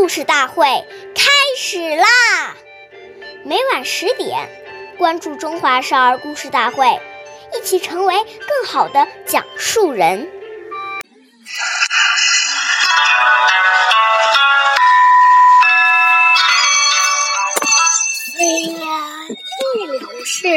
[0.00, 0.64] 故事大会
[1.14, 2.56] 开始啦！
[3.44, 4.48] 每晚十点，
[4.96, 6.86] 关注《中华少儿故事大会》，
[7.54, 10.26] 一起成为更好的讲述人。
[18.32, 18.46] 岁
[19.84, 20.48] 月流逝，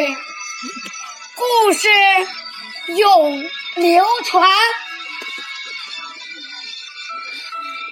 [1.35, 1.89] 故事
[2.95, 3.43] 永
[3.75, 4.49] 流传。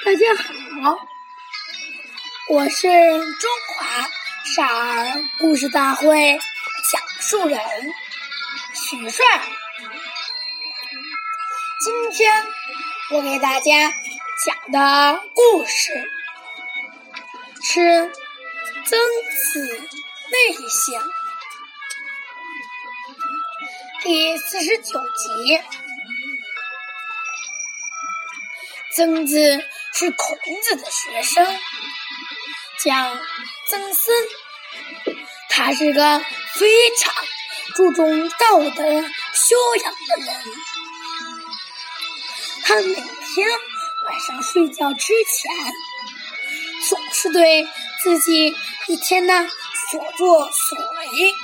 [0.05, 0.33] 大家
[0.81, 0.97] 好，
[2.51, 4.09] 我是中华
[4.43, 6.37] 少儿故事大会
[6.91, 7.57] 讲述人
[8.73, 9.25] 许帅。
[11.79, 12.45] 今天
[13.13, 13.93] 我给大家
[14.45, 15.93] 讲的故事
[17.63, 17.79] 是
[18.83, 18.99] 《曾
[19.53, 21.01] 子内省》
[24.03, 25.61] 第四十九集。
[28.93, 29.63] 曾子。
[29.93, 31.45] 是孔子的学生，
[32.83, 33.17] 叫
[33.67, 34.13] 曾参。
[35.49, 36.19] 他是个
[36.55, 37.13] 非常
[37.75, 39.01] 注重道德
[39.33, 40.43] 修养的人。
[42.63, 43.49] 他每天
[44.05, 45.51] 晚上睡觉之前，
[46.87, 47.67] 总是对
[48.01, 48.55] 自己
[48.87, 49.47] 一天的
[49.89, 51.35] 所作所为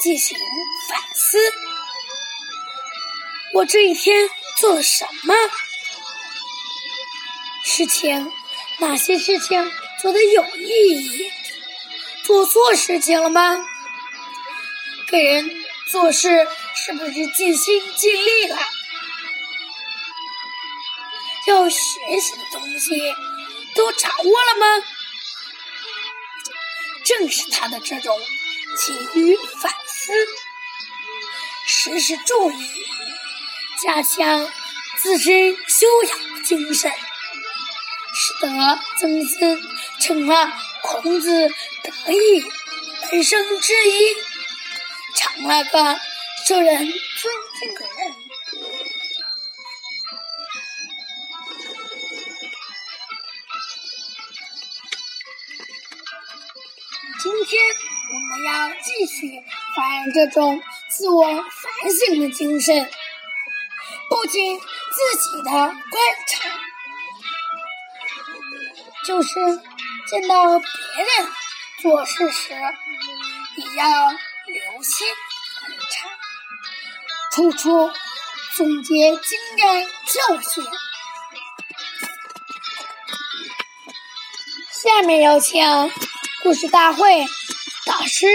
[0.00, 0.38] 进行
[0.88, 1.38] 反思。
[3.54, 5.34] 我这一天做了什么？
[7.64, 8.32] 事情，
[8.78, 11.32] 哪些事情做的有意义？
[12.24, 13.56] 做错事情了吗？
[15.08, 18.58] 给人做事是不是尽心尽力了？
[21.46, 21.80] 要学
[22.20, 23.14] 习的东西
[23.74, 24.86] 都掌握了吗？
[27.04, 28.20] 正是他的这种
[28.76, 30.12] 勤于反思、
[31.66, 32.86] 时时注意、
[33.82, 34.52] 加强
[34.98, 36.92] 自身修养的精神。
[38.20, 39.62] 使得曾孙
[40.00, 41.48] 成了孔子
[41.82, 42.44] 得意
[43.10, 44.16] 门生之一，
[45.14, 46.00] 成了个
[46.46, 48.14] 受人尊敬的人。
[57.20, 57.62] 今天
[58.10, 59.42] 我们要继续
[59.76, 62.90] 发扬这种自我反省的精神，
[64.08, 65.74] 不仅自己的观
[66.28, 66.48] 察。
[69.04, 69.28] 就是
[70.10, 71.32] 见到别人
[71.82, 72.54] 做事时，
[73.56, 74.10] 也要
[74.46, 75.06] 留心
[75.60, 76.08] 观察，
[77.30, 77.92] 处处
[78.56, 80.64] 总结经验教训。
[84.72, 85.62] 下面有请
[86.42, 87.26] 故事大会
[87.84, 88.26] 导师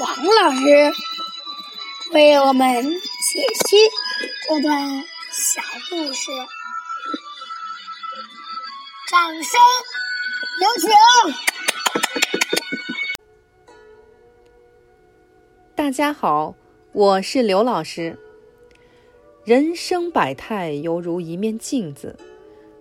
[0.00, 0.92] 王老师
[2.10, 3.78] 为我们解析
[4.46, 6.30] 这段小故事，
[9.08, 9.58] 掌声。
[10.40, 10.88] 有请。
[15.74, 16.54] 大家好，
[16.92, 18.16] 我是刘老师。
[19.44, 22.16] 人生百态犹如一面镜子，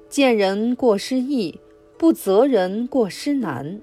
[0.07, 1.59] 见人过失易，
[1.97, 3.81] 不责人过失难。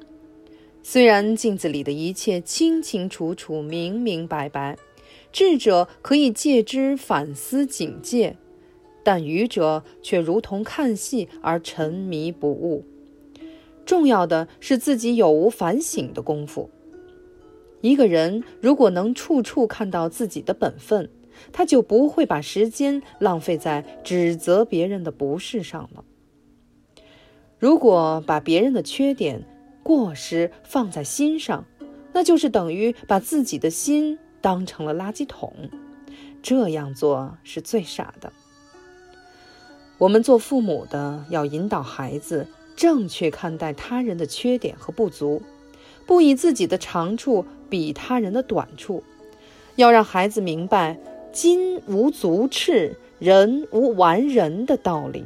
[0.83, 4.79] 虽然镜子里的一切清清楚楚、明明白白，
[5.33, 8.37] 智者可以借之反思警戒，
[9.03, 12.85] 但愚者却如同看戏而沉迷不悟。
[13.85, 16.71] 重要的是自己有无反省的功夫。
[17.81, 21.11] 一个人如果能处处看到自己的本分，
[21.53, 26.05] 他就不会把时间浪费在指责别人的不是上了。
[27.59, 29.45] 如果把别人的缺点、
[29.83, 31.67] 过失放在心上，
[32.13, 35.53] 那就是等于把自己的心当成了垃圾桶。
[36.43, 38.33] 这样做是最傻的。
[39.99, 42.47] 我们做父母的要引导孩子。
[42.77, 45.43] 正确看待他人的缺点和不足，
[46.07, 49.03] 不以自己的长处比他人的短处，
[49.77, 50.99] 要让孩子明白
[51.33, 55.25] “金无足赤，人无完人”的道理。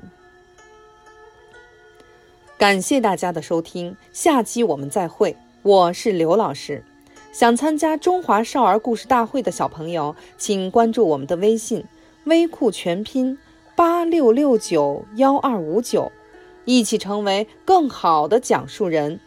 [2.56, 5.36] 感谢大家的收听，下期我们再会。
[5.62, 6.84] 我是刘老师，
[7.32, 11.84] 想参加中华少儿故事大会的小朋友，请关注我们的微信
[12.24, 13.38] “微库全拼
[13.76, 16.10] 八六六九幺二五九”。
[16.68, 19.18] 一起成为更好的讲述人。